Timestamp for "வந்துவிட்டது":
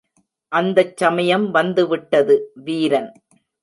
1.51-2.37